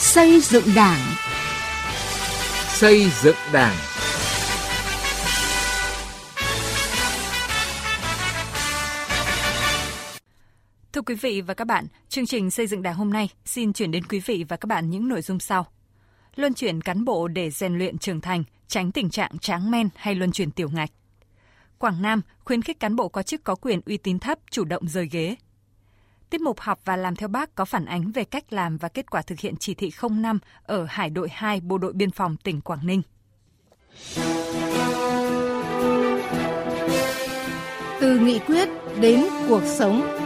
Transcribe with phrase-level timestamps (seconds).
[0.00, 1.00] Xây dựng Đảng.
[2.68, 3.76] Xây dựng Đảng.
[10.92, 13.90] Thưa quý vị và các bạn, chương trình xây dựng Đảng hôm nay xin chuyển
[13.90, 15.66] đến quý vị và các bạn những nội dung sau.
[16.36, 20.14] Luân chuyển cán bộ để rèn luyện trưởng thành, tránh tình trạng tráng men hay
[20.14, 20.90] luân chuyển tiểu ngạch.
[21.78, 24.88] Quảng Nam khuyến khích cán bộ có chức có quyền uy tín thấp chủ động
[24.88, 25.36] rời ghế.
[26.30, 29.10] Tiết mục học và làm theo bác có phản ánh về cách làm và kết
[29.10, 32.60] quả thực hiện chỉ thị 05 ở Hải đội 2 Bộ đội Biên phòng tỉnh
[32.60, 33.02] Quảng Ninh.
[38.00, 38.68] Từ nghị quyết
[39.00, 40.18] đến cuộc sống.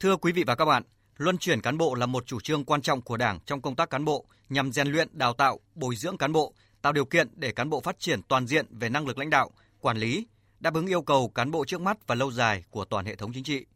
[0.00, 0.82] Thưa quý vị và các bạn,
[1.16, 3.90] luân chuyển cán bộ là một chủ trương quan trọng của Đảng trong công tác
[3.90, 7.52] cán bộ nhằm rèn luyện, đào tạo, bồi dưỡng cán bộ, tạo điều kiện để
[7.52, 9.50] cán bộ phát triển toàn diện về năng lực lãnh đạo,
[9.80, 10.26] quản lý,
[10.60, 13.32] đáp ứng yêu cầu cán bộ trước mắt và lâu dài của toàn hệ thống
[13.32, 13.66] chính trị.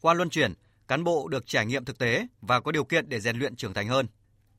[0.00, 0.54] Qua luân chuyển,
[0.88, 3.74] cán bộ được trải nghiệm thực tế và có điều kiện để rèn luyện trưởng
[3.74, 4.06] thành hơn.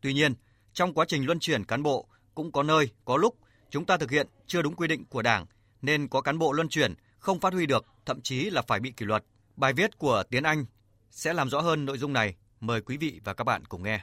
[0.01, 0.33] Tuy nhiên,
[0.73, 3.37] trong quá trình luân chuyển cán bộ cũng có nơi, có lúc
[3.69, 5.45] chúng ta thực hiện chưa đúng quy định của Đảng
[5.81, 8.91] nên có cán bộ luân chuyển không phát huy được, thậm chí là phải bị
[8.91, 9.23] kỷ luật.
[9.55, 10.65] Bài viết của Tiến Anh
[11.11, 12.35] sẽ làm rõ hơn nội dung này.
[12.59, 14.01] Mời quý vị và các bạn cùng nghe.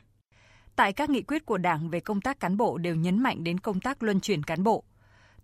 [0.76, 3.60] Tại các nghị quyết của Đảng về công tác cán bộ đều nhấn mạnh đến
[3.60, 4.84] công tác luân chuyển cán bộ.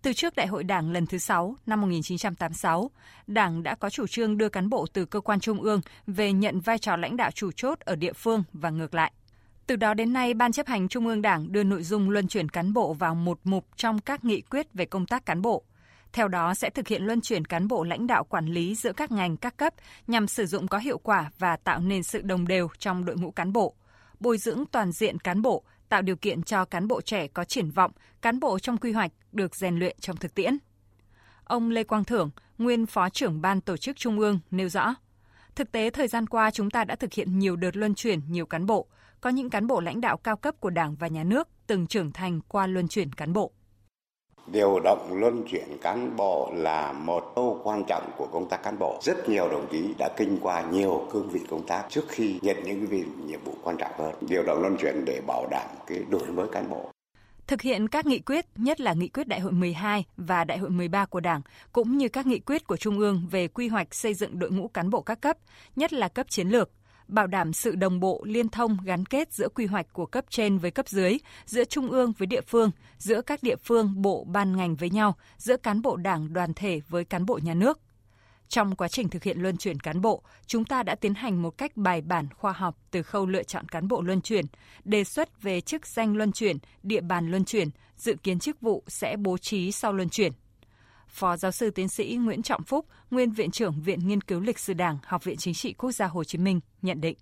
[0.01, 2.91] Từ trước Đại hội Đảng lần thứ 6 năm 1986,
[3.27, 6.59] Đảng đã có chủ trương đưa cán bộ từ cơ quan trung ương về nhận
[6.59, 9.11] vai trò lãnh đạo chủ chốt ở địa phương và ngược lại.
[9.67, 12.49] Từ đó đến nay, Ban chấp hành Trung ương Đảng đưa nội dung luân chuyển
[12.49, 15.63] cán bộ vào một mục trong các nghị quyết về công tác cán bộ.
[16.13, 19.11] Theo đó sẽ thực hiện luân chuyển cán bộ lãnh đạo quản lý giữa các
[19.11, 19.73] ngành các cấp
[20.07, 23.31] nhằm sử dụng có hiệu quả và tạo nên sự đồng đều trong đội ngũ
[23.31, 23.75] cán bộ,
[24.19, 27.71] bồi dưỡng toàn diện cán bộ, tạo điều kiện cho cán bộ trẻ có triển
[27.71, 30.57] vọng, cán bộ trong quy hoạch được rèn luyện trong thực tiễn.
[31.43, 34.95] Ông Lê Quang Thưởng, nguyên Phó trưởng Ban Tổ chức Trung ương nêu rõ,
[35.55, 38.45] thực tế thời gian qua chúng ta đã thực hiện nhiều đợt luân chuyển nhiều
[38.45, 38.87] cán bộ,
[39.21, 42.11] có những cán bộ lãnh đạo cao cấp của Đảng và Nhà nước từng trưởng
[42.11, 43.51] thành qua luân chuyển cán bộ.
[44.47, 48.79] Điều động luân chuyển cán bộ là một câu quan trọng của công tác cán
[48.79, 48.99] bộ.
[49.01, 52.57] Rất nhiều đồng chí đã kinh qua nhiều cương vị công tác trước khi nhận
[52.63, 54.15] những cái nhiệm vụ quan trọng hơn.
[54.21, 56.91] Điều động luân chuyển để bảo đảm cái đổi mới cán bộ.
[57.47, 60.69] Thực hiện các nghị quyết, nhất là nghị quyết Đại hội 12 và Đại hội
[60.69, 61.41] 13 của Đảng,
[61.71, 64.67] cũng như các nghị quyết của Trung ương về quy hoạch xây dựng đội ngũ
[64.67, 65.37] cán bộ các cấp,
[65.75, 66.69] nhất là cấp chiến lược,
[67.11, 70.57] bảo đảm sự đồng bộ, liên thông, gắn kết giữa quy hoạch của cấp trên
[70.57, 74.57] với cấp dưới, giữa trung ương với địa phương, giữa các địa phương, bộ, ban
[74.57, 77.79] ngành với nhau, giữa cán bộ đảng, đoàn thể với cán bộ nhà nước.
[78.47, 81.57] Trong quá trình thực hiện luân chuyển cán bộ, chúng ta đã tiến hành một
[81.57, 84.45] cách bài bản khoa học từ khâu lựa chọn cán bộ luân chuyển,
[84.83, 88.83] đề xuất về chức danh luân chuyển, địa bàn luân chuyển, dự kiến chức vụ
[88.87, 90.31] sẽ bố trí sau luân chuyển.
[91.11, 94.59] Phó giáo sư tiến sĩ Nguyễn Trọng Phúc, nguyên viện trưởng Viện Nghiên cứu Lịch
[94.59, 97.15] sử Đảng, Học viện Chính trị Quốc gia Hồ Chí Minh nhận định.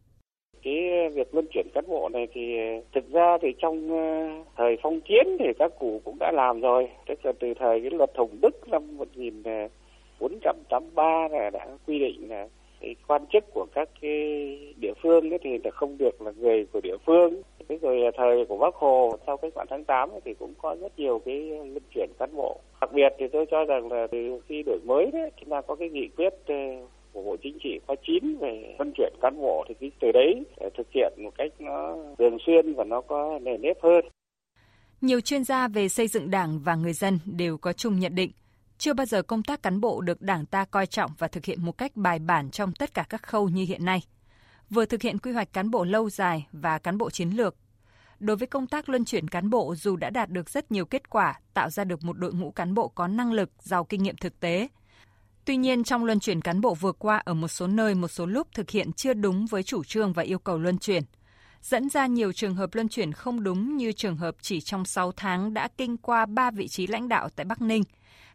[0.64, 2.42] Cái việc luân chuyển cán bộ này thì
[2.96, 6.90] thực ra thì trong ờ, thời phong kiến thì các cụ cũng đã làm rồi,
[7.08, 12.30] tức là từ thời cái luật Hồng Đức năm 1483 là ờ, đã quy định
[12.30, 12.48] là
[12.82, 14.12] cái quan chức của các cái
[14.78, 18.46] địa phương ấy thì là không được là người của địa phương thế rồi thời
[18.50, 21.84] của bác hồ, sau cái khoảng tháng 8 thì cũng có rất nhiều cái luân
[21.96, 25.32] chuyển cán bộ đặc biệt thì tôi cho rằng là từ khi đổi mới đấy,
[25.40, 26.56] chúng ta có cái nghị quyết ờ,
[27.14, 30.44] của Bộ Chính trị khóa 9 về luân chuyển cán bộ thì cái từ đấy
[30.78, 34.06] thực hiện một cách nó thường xuyên và nó có nề nếp hơn.
[35.02, 38.32] Nhiều chuyên gia về xây dựng đảng và người dân đều có chung nhận định
[38.80, 41.66] chưa bao giờ công tác cán bộ được Đảng ta coi trọng và thực hiện
[41.66, 44.04] một cách bài bản trong tất cả các khâu như hiện nay.
[44.70, 47.56] Vừa thực hiện quy hoạch cán bộ lâu dài và cán bộ chiến lược.
[48.20, 51.10] Đối với công tác luân chuyển cán bộ dù đã đạt được rất nhiều kết
[51.10, 54.16] quả, tạo ra được một đội ngũ cán bộ có năng lực, giàu kinh nghiệm
[54.16, 54.68] thực tế.
[55.46, 58.26] Tuy nhiên trong luân chuyển cán bộ vừa qua ở một số nơi một số
[58.26, 61.04] lúc thực hiện chưa đúng với chủ trương và yêu cầu luân chuyển
[61.62, 65.12] dẫn ra nhiều trường hợp luân chuyển không đúng như trường hợp chỉ trong 6
[65.12, 67.84] tháng đã kinh qua 3 vị trí lãnh đạo tại Bắc Ninh,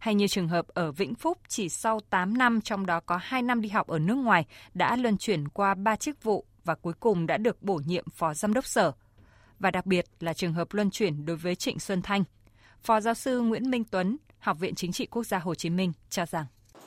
[0.05, 3.43] hay như trường hợp ở Vĩnh Phúc chỉ sau 8 năm trong đó có 2
[3.43, 4.45] năm đi học ở nước ngoài
[4.75, 8.35] đã luân chuyển qua 3 chức vụ và cuối cùng đã được bổ nhiệm phó
[8.35, 8.93] giám đốc sở.
[9.59, 12.25] Và đặc biệt là trường hợp luân chuyển đối với Trịnh Xuân Thanh.
[12.83, 15.93] Phó giáo sư Nguyễn Minh Tuấn, Học viện Chính trị Quốc gia Hồ Chí Minh
[16.11, 16.47] cho rằng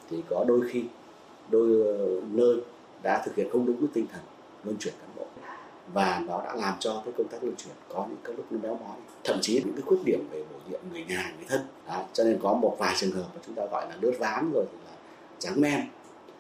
[0.10, 0.84] thì có đôi khi
[1.50, 2.56] đôi ờ, nơi
[3.04, 4.22] đã thực hiện không đúng với tinh thần
[4.64, 5.07] luân chuyển cả
[5.94, 8.60] và nó đã làm cho cái công tác luân chuyển có những cái lúc nó
[8.60, 11.62] béo bó thậm chí những cái khuyết điểm về bổ nhiệm người nhà người thân
[11.88, 12.04] đó.
[12.14, 14.66] cho nên có một vài trường hợp mà chúng ta gọi là lướt ván rồi
[14.72, 14.92] thì là
[15.40, 15.82] trắng men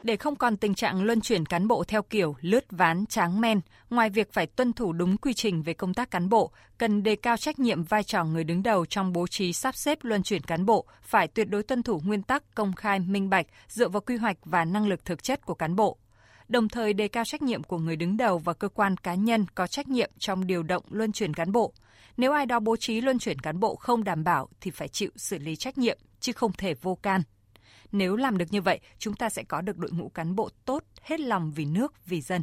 [0.03, 3.61] để không còn tình trạng luân chuyển cán bộ theo kiểu lướt ván tráng men,
[3.89, 7.15] ngoài việc phải tuân thủ đúng quy trình về công tác cán bộ, cần đề
[7.15, 10.41] cao trách nhiệm vai trò người đứng đầu trong bố trí sắp xếp luân chuyển
[10.41, 14.01] cán bộ, phải tuyệt đối tuân thủ nguyên tắc công khai minh bạch dựa vào
[14.01, 15.97] quy hoạch và năng lực thực chất của cán bộ
[16.47, 19.45] đồng thời đề cao trách nhiệm của người đứng đầu và cơ quan cá nhân
[19.55, 21.73] có trách nhiệm trong điều động luân chuyển cán bộ.
[22.17, 25.09] Nếu ai đó bố trí luân chuyển cán bộ không đảm bảo thì phải chịu
[25.15, 27.21] xử lý trách nhiệm, chứ không thể vô can.
[27.91, 30.83] Nếu làm được như vậy, chúng ta sẽ có được đội ngũ cán bộ tốt,
[31.01, 32.41] hết lòng vì nước, vì dân.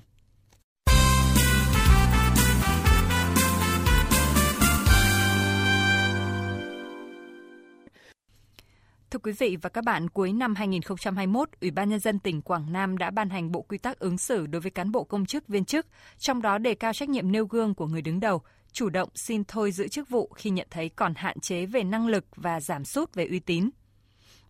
[9.14, 12.72] Thưa quý vị và các bạn, cuối năm 2021, Ủy ban Nhân dân tỉnh Quảng
[12.72, 15.48] Nam đã ban hành bộ quy tắc ứng xử đối với cán bộ công chức
[15.48, 15.86] viên chức,
[16.18, 19.44] trong đó đề cao trách nhiệm nêu gương của người đứng đầu, chủ động xin
[19.44, 22.84] thôi giữ chức vụ khi nhận thấy còn hạn chế về năng lực và giảm
[22.84, 23.70] sút về uy tín.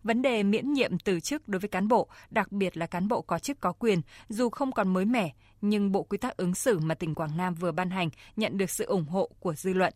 [0.03, 3.21] Vấn đề miễn nhiệm từ chức đối với cán bộ, đặc biệt là cán bộ
[3.21, 6.79] có chức có quyền, dù không còn mới mẻ, nhưng bộ quy tắc ứng xử
[6.79, 9.93] mà tỉnh Quảng Nam vừa ban hành nhận được sự ủng hộ của dư luận.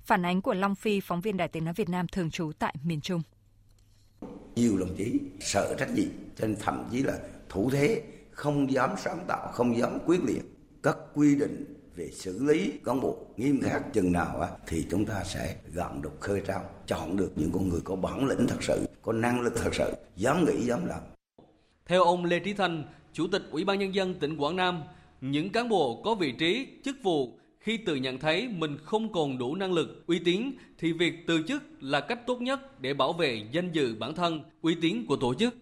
[0.00, 2.74] Phản ánh của Long Phi, phóng viên Đài tiếng nói Việt Nam thường trú tại
[2.84, 3.22] miền Trung.
[4.56, 7.18] Nhiều đồng chí sợ trách nhiệm, trên nên thậm chí là
[7.48, 10.42] thủ thế, không dám sáng tạo, không dám quyết liệt.
[10.82, 15.04] Các quy định về xử lý cán bộ nghiêm khắc chừng nào á, thì chúng
[15.04, 18.62] ta sẽ gặm đục khơi trao chọn được những con người có bản lĩnh thật
[18.62, 21.00] sự có năng lực thật sự dám nghĩ dám làm
[21.86, 24.82] theo ông Lê Trí Thanh chủ tịch ủy ban nhân dân tỉnh Quảng Nam
[25.20, 29.38] những cán bộ có vị trí chức vụ khi tự nhận thấy mình không còn
[29.38, 33.12] đủ năng lực, uy tín thì việc từ chức là cách tốt nhất để bảo
[33.12, 35.54] vệ danh dự bản thân, uy tín của tổ chức.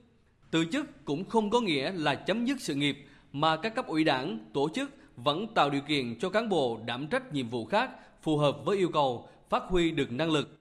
[0.51, 2.97] Từ chức cũng không có nghĩa là chấm dứt sự nghiệp
[3.33, 7.07] mà các cấp ủy đảng, tổ chức vẫn tạo điều kiện cho cán bộ đảm
[7.07, 7.91] trách nhiệm vụ khác
[8.23, 10.61] phù hợp với yêu cầu, phát huy được năng lực.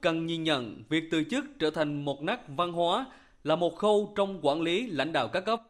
[0.00, 3.06] Cần nhìn nhận việc từ chức trở thành một nét văn hóa
[3.44, 5.62] là một khâu trong quản lý lãnh đạo các cấp.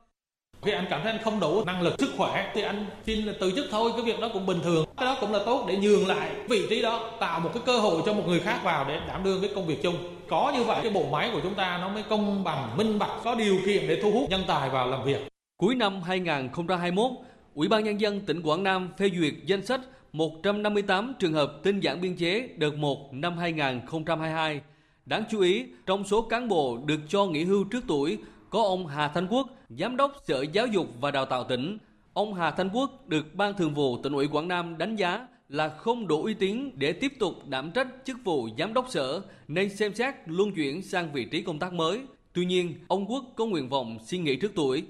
[0.62, 3.32] Khi anh cảm thấy anh không đủ năng lực, sức khỏe thì anh xin là
[3.40, 4.84] từ chức thôi, cái việc đó cũng bình thường.
[4.96, 7.78] Cái đó cũng là tốt để nhường lại vị trí đó, tạo một cái cơ
[7.78, 9.94] hội cho một người khác vào để đảm đương cái công việc chung.
[10.28, 13.10] Có như vậy cái bộ máy của chúng ta nó mới công bằng, minh bạch,
[13.24, 15.28] có điều kiện để thu hút nhân tài vào làm việc.
[15.56, 17.10] Cuối năm 2021,
[17.54, 19.80] Ủy ban Nhân dân tỉnh Quảng Nam phê duyệt danh sách
[20.12, 24.60] 158 trường hợp tinh giản biên chế đợt 1 năm 2022.
[25.06, 28.18] Đáng chú ý, trong số cán bộ được cho nghỉ hưu trước tuổi
[28.50, 31.78] có ông Hà Thanh Quốc, Giám đốc Sở Giáo dục và Đào tạo tỉnh.
[32.12, 35.68] Ông Hà Thanh Quốc được Ban Thường vụ tỉnh ủy Quảng Nam đánh giá là
[35.68, 39.76] không đủ uy tín để tiếp tục đảm trách chức vụ Giám đốc Sở nên
[39.76, 42.00] xem xét luân chuyển sang vị trí công tác mới.
[42.32, 44.82] Tuy nhiên, ông Quốc có nguyện vọng xin nghỉ trước tuổi.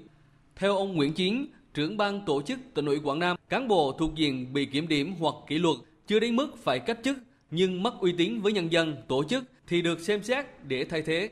[0.55, 4.15] Theo ông Nguyễn Chiến, trưởng ban tổ chức tỉnh ủy Quảng Nam, cán bộ thuộc
[4.15, 5.77] diện bị kiểm điểm hoặc kỷ luật
[6.07, 7.17] chưa đến mức phải cách chức
[7.51, 11.01] nhưng mất uy tín với nhân dân, tổ chức thì được xem xét để thay
[11.01, 11.29] thế.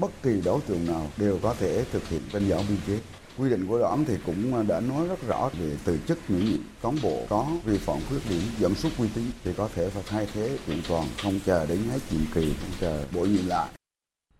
[0.00, 2.98] Bất kỳ đối tượng nào đều có thể thực hiện tinh giản biên chế.
[3.38, 6.96] Quy định của đảng thì cũng đã nói rất rõ về từ chức những cán
[7.02, 10.26] bộ có vi phạm khuyết điểm dẫn xuất uy tín thì có thể phải thay
[10.34, 13.68] thế kiện toàn không chờ đến hết nhiệm kỳ không chờ bổ nhiệm lại.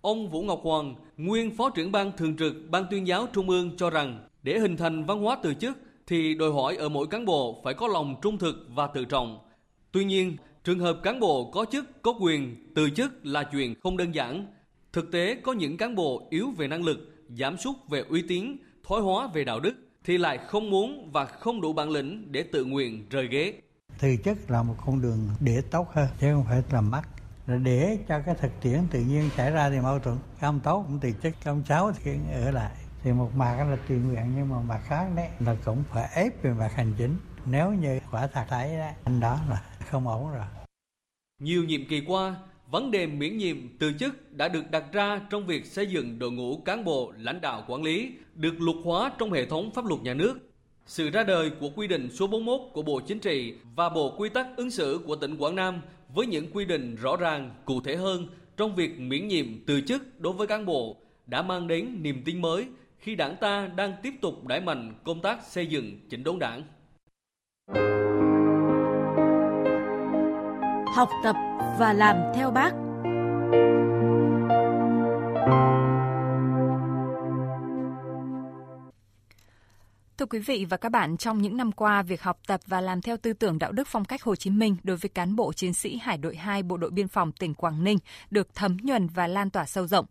[0.00, 3.76] Ông Vũ Ngọc Hoàng, nguyên Phó trưởng ban thường trực Ban tuyên giáo Trung ương
[3.76, 5.76] cho rằng để hình thành văn hóa từ chức
[6.06, 9.38] thì đòi hỏi ở mỗi cán bộ phải có lòng trung thực và tự trọng.
[9.92, 13.96] Tuy nhiên, trường hợp cán bộ có chức, có quyền từ chức là chuyện không
[13.96, 14.46] đơn giản.
[14.92, 16.98] Thực tế có những cán bộ yếu về năng lực,
[17.38, 21.24] giảm sút về uy tín, thoái hóa về đạo đức thì lại không muốn và
[21.24, 23.54] không đủ bản lĩnh để tự nguyện rời ghế.
[23.98, 27.08] Từ chức là một con đường để tốt hơn chứ không phải làm mắt
[27.46, 30.18] để cho cái thực tiễn tự nhiên xảy ra thì mâu thuẫn.
[30.40, 32.72] Ông tốt cũng từ chức ông cháu thì ở lại.
[33.02, 36.42] Thì một mặt là tự nguyện nhưng mà mặt khác đấy là cũng phải ép
[36.42, 37.16] về mặt hành chính.
[37.46, 40.46] Nếu như quả thật thấy đó, anh đó là không ổn rồi.
[41.38, 42.36] Nhiều nhiệm kỳ qua
[42.70, 46.32] vấn đề miễn nhiệm từ chức đã được đặt ra trong việc xây dựng đội
[46.32, 50.02] ngũ cán bộ lãnh đạo quản lý được luật hóa trong hệ thống pháp luật
[50.02, 50.38] nhà nước
[50.86, 54.28] sự ra đời của quy định số 41 của Bộ Chính trị và Bộ Quy
[54.28, 55.80] tắc ứng xử của tỉnh Quảng Nam
[56.14, 60.20] với những quy định rõ ràng, cụ thể hơn trong việc miễn nhiệm từ chức
[60.20, 60.96] đối với cán bộ
[61.26, 62.66] đã mang đến niềm tin mới
[62.98, 66.62] khi đảng ta đang tiếp tục đẩy mạnh công tác xây dựng chỉnh đốn đảng.
[70.96, 71.36] Học tập
[71.80, 72.70] và làm theo bác.
[80.18, 83.02] Thưa quý vị và các bạn, trong những năm qua, việc học tập và làm
[83.02, 85.74] theo tư tưởng đạo đức phong cách Hồ Chí Minh đối với cán bộ chiến
[85.74, 87.98] sĩ Hải đội 2 Bộ đội Biên phòng tỉnh Quảng Ninh
[88.30, 90.06] được thấm nhuần và lan tỏa sâu rộng.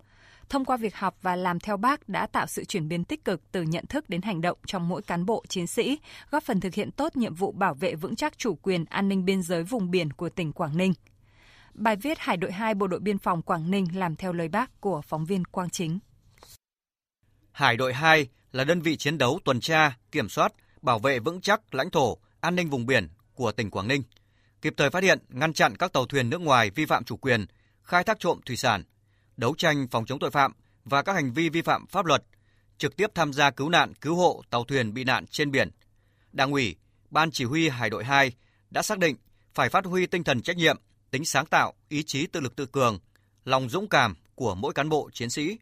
[0.49, 3.51] Thông qua việc học và làm theo bác đã tạo sự chuyển biến tích cực
[3.51, 5.99] từ nhận thức đến hành động trong mỗi cán bộ chiến sĩ,
[6.31, 9.25] góp phần thực hiện tốt nhiệm vụ bảo vệ vững chắc chủ quyền an ninh
[9.25, 10.93] biên giới vùng biển của tỉnh Quảng Ninh.
[11.79, 14.81] Bài viết Hải đội 2 Bộ đội Biên phòng Quảng Ninh làm theo lời bác
[14.81, 16.00] của phóng viên Quang Chính.
[17.51, 21.41] Hải đội 2 là đơn vị chiến đấu tuần tra, kiểm soát, bảo vệ vững
[21.41, 24.03] chắc lãnh thổ, an ninh vùng biển của tỉnh Quảng Ninh,
[24.62, 27.45] kịp thời phát hiện, ngăn chặn các tàu thuyền nước ngoài vi phạm chủ quyền,
[27.83, 28.83] khai thác trộm thủy sản,
[29.38, 30.53] đấu tranh phòng chống tội phạm
[30.86, 32.24] và các hành vi vi phạm pháp luật,
[32.77, 35.69] trực tiếp tham gia cứu nạn, cứu hộ tàu thuyền bị nạn trên biển.
[36.31, 36.75] Đảng ủy,
[37.09, 38.31] Ban Chỉ huy Hải đội 2
[38.69, 39.15] đã xác định
[39.53, 40.77] phải phát huy tinh thần trách nhiệm,
[41.11, 42.99] tính sáng tạo, ý chí tự lực tự cường,
[43.45, 45.57] lòng dũng cảm của mỗi cán bộ chiến sĩ.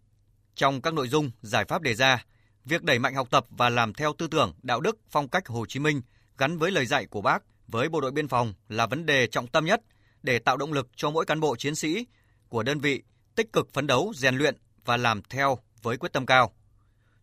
[0.56, 2.26] Trong các nội dung, giải pháp đề ra,
[2.66, 5.66] việc đẩy mạnh học tập và làm theo tư tưởng, đạo đức, phong cách Hồ
[5.66, 6.02] Chí Minh
[6.38, 9.48] gắn với lời dạy của Bác với bộ đội biên phòng là vấn đề trọng
[9.48, 9.82] tâm nhất
[10.24, 12.06] để tạo động lực cho mỗi cán bộ chiến sĩ
[12.50, 13.04] của đơn vị
[13.36, 16.54] tích cực phấn đấu, rèn luyện và làm theo với quyết tâm cao.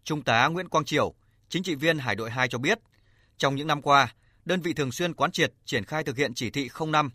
[0.04, 1.14] Trung tá Nguyễn Quang Triều,
[1.48, 2.78] chính trị viên Hải đội 2 cho biết,
[3.36, 4.14] trong những năm qua,
[4.44, 7.10] đơn vị thường xuyên quán triệt triển khai thực hiện chỉ thị 05,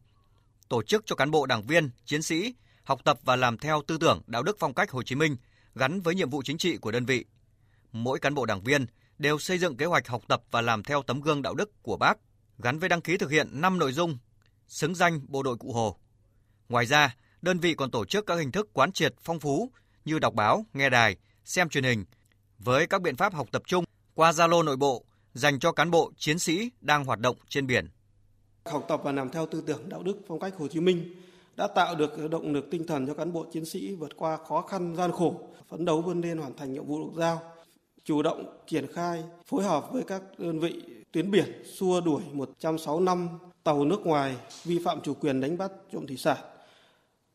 [0.70, 3.98] tổ chức cho cán bộ đảng viên, chiến sĩ học tập và làm theo tư
[3.98, 5.38] tưởng đạo đức phong cách Hồ Chí Minh
[5.76, 7.26] gắn với nhiệm vụ chính trị của đơn vị.
[7.92, 8.86] Mỗi cán bộ đảng viên
[9.18, 11.98] đều xây dựng kế hoạch học tập và làm theo tấm gương đạo đức của
[11.98, 12.18] Bác,
[12.58, 14.18] gắn với đăng ký thực hiện 5 nội dung
[14.68, 15.98] xứng danh bộ đội Cụ Hồ.
[16.70, 19.72] Ngoài ra, đơn vị còn tổ chức các hình thức quán triệt phong phú
[20.06, 22.06] như đọc báo, nghe đài, xem truyền hình
[22.58, 26.12] với các biện pháp học tập chung qua Zalo nội bộ dành cho cán bộ
[26.18, 27.90] chiến sĩ đang hoạt động trên biển.
[28.66, 31.16] Học tập và làm theo tư tưởng đạo đức phong cách Hồ Chí Minh
[31.58, 34.62] đã tạo được động lực tinh thần cho cán bộ chiến sĩ vượt qua khó
[34.62, 35.36] khăn gian khổ,
[35.70, 37.42] phấn đấu vươn lên hoàn thành nhiệm vụ được giao,
[38.04, 43.00] chủ động triển khai phối hợp với các đơn vị tuyến biển xua đuổi 106
[43.00, 43.30] năm
[43.64, 46.38] tàu nước ngoài vi phạm chủ quyền đánh bắt trộm thủy sản,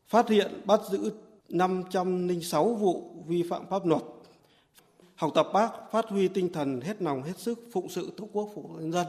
[0.07, 1.11] phát hiện bắt giữ
[1.49, 4.01] 506 vụ vi phạm pháp luật.
[5.15, 8.49] Học tập bác phát huy tinh thần hết lòng hết sức phụng sự Tổ quốc
[8.55, 9.05] phục vụ nhân dân.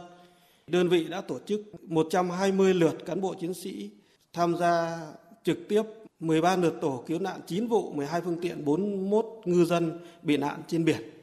[0.70, 3.90] Đơn vị đã tổ chức 120 lượt cán bộ chiến sĩ
[4.32, 5.00] tham gia
[5.44, 5.82] trực tiếp
[6.20, 10.62] 13 lượt tổ cứu nạn 9 vụ, 12 phương tiện, 41 ngư dân bị nạn
[10.68, 11.22] trên biển.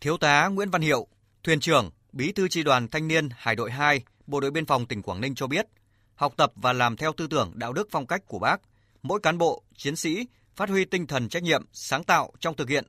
[0.00, 1.06] Thiếu tá Nguyễn Văn Hiệu,
[1.42, 4.86] thuyền trưởng, bí thư tri đoàn thanh niên Hải đội 2, Bộ đội biên phòng
[4.86, 5.66] tỉnh Quảng Ninh cho biết,
[6.14, 8.60] học tập và làm theo tư tưởng đạo đức phong cách của bác,
[9.02, 12.68] mỗi cán bộ, chiến sĩ phát huy tinh thần trách nhiệm, sáng tạo trong thực
[12.68, 12.84] hiện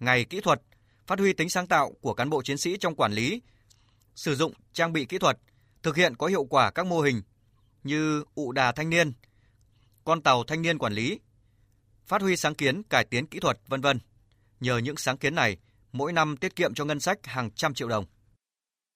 [0.00, 0.62] ngày kỹ thuật,
[1.06, 3.40] phát huy tính sáng tạo của cán bộ chiến sĩ trong quản lý,
[4.14, 5.38] sử dụng trang bị kỹ thuật,
[5.82, 7.22] thực hiện có hiệu quả các mô hình
[7.84, 9.12] như ụ đà thanh niên,
[10.04, 11.20] con tàu thanh niên quản lý,
[12.06, 13.98] phát huy sáng kiến cải tiến kỹ thuật vân vân.
[14.60, 15.56] Nhờ những sáng kiến này,
[15.92, 18.04] mỗi năm tiết kiệm cho ngân sách hàng trăm triệu đồng.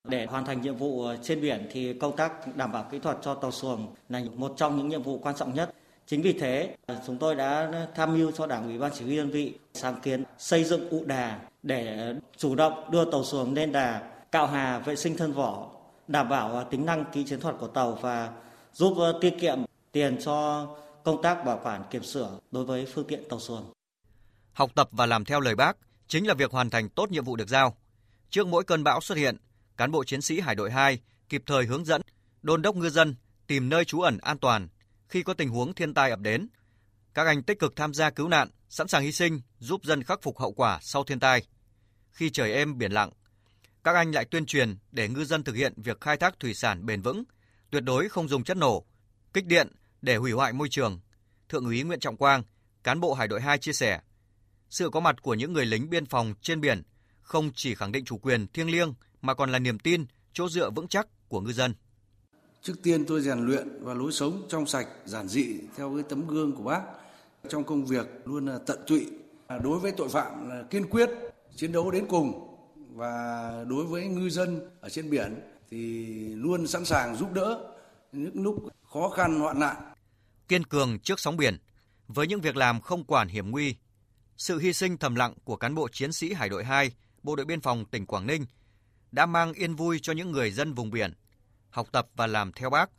[0.08, 3.16] Để hoàn thành nhiệm vụ ờ, trên biển thì công tác đảm bảo kỹ thuật
[3.22, 5.74] cho tàu xuồng là một trong những nhiệm vụ quan trọng nhất.
[6.06, 9.16] Chính vì thế, ờ, chúng tôi đã tham mưu cho Đảng ủy ban chỉ huy
[9.16, 13.54] đơn vị sáng kiến xây dựng ụ đà để ờ, chủ động đưa tàu xuồng
[13.54, 15.70] lên đà, cạo hà vệ sinh thân vỏ,
[16.08, 18.32] đảm bảo à, tính năng kỹ chiến thuật của tàu và
[18.72, 19.58] giúp à, tiết kiệm
[19.92, 20.66] tiền cho
[21.04, 23.72] công tác bảo quản kiểm sửa đối với phương tiện tàu xuồng.
[24.52, 25.76] Học tập và làm theo lời bác
[26.08, 27.76] chính là việc hoàn thành tốt nhiệm vụ được giao.
[28.30, 29.36] Trước mỗi cơn bão xuất hiện,
[29.76, 32.02] cán bộ chiến sĩ Hải đội 2 kịp thời hướng dẫn,
[32.42, 33.14] đôn đốc ngư dân
[33.46, 34.68] tìm nơi trú ẩn an toàn
[35.08, 36.48] khi có tình huống thiên tai ập đến.
[37.14, 40.22] Các anh tích cực tham gia cứu nạn, sẵn sàng hy sinh giúp dân khắc
[40.22, 41.42] phục hậu quả sau thiên tai.
[42.10, 43.10] Khi trời êm biển lặng,
[43.86, 46.86] các anh lại tuyên truyền để ngư dân thực hiện việc khai thác thủy sản
[46.86, 47.24] bền vững,
[47.70, 48.84] tuyệt đối không dùng chất nổ,
[49.32, 49.68] kích điện
[50.02, 51.00] để hủy hoại môi trường.
[51.48, 52.42] Thượng úy Nguyễn Trọng Quang,
[52.84, 54.00] cán bộ Hải đội 2 chia sẻ,
[54.70, 56.82] sự có mặt của những người lính biên phòng trên biển
[57.22, 60.70] không chỉ khẳng định chủ quyền thiêng liêng mà còn là niềm tin, chỗ dựa
[60.70, 61.74] vững chắc của ngư dân.
[62.62, 66.26] Trước tiên tôi rèn luyện và lối sống trong sạch, giản dị theo cái tấm
[66.26, 66.82] gương của bác.
[67.48, 69.06] Trong công việc luôn là tận tụy,
[69.62, 71.10] đối với tội phạm là kiên quyết,
[71.56, 72.45] chiến đấu đến cùng
[72.96, 77.74] và đối với ngư dân ở trên biển thì luôn sẵn sàng giúp đỡ
[78.12, 79.76] những lúc khó khăn hoạn nạn.
[80.48, 81.58] Kiên cường trước sóng biển,
[82.08, 83.74] với những việc làm không quản hiểm nguy,
[84.36, 87.46] sự hy sinh thầm lặng của cán bộ chiến sĩ Hải đội 2, Bộ đội
[87.46, 88.46] biên phòng tỉnh Quảng Ninh
[89.12, 91.12] đã mang yên vui cho những người dân vùng biển,
[91.70, 92.90] học tập và làm theo bác.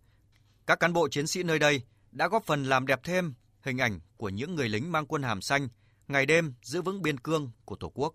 [0.68, 4.00] Các cán bộ chiến sĩ nơi đây đã góp phần làm đẹp thêm hình ảnh
[4.18, 5.68] của những người lính mang quân hàm xanh
[6.08, 8.14] ngày đêm giữ vững biên cương của Tổ quốc.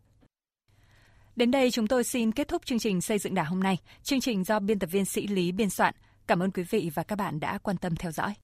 [1.37, 3.79] Đến đây chúng tôi xin kết thúc chương trình xây dựng đảng hôm nay.
[4.03, 5.95] Chương trình do biên tập viên Sĩ Lý biên soạn.
[6.27, 8.35] Cảm ơn quý vị và các bạn đã quan tâm theo dõi.